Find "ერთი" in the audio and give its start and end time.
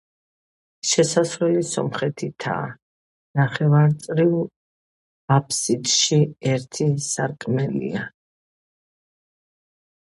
6.55-6.91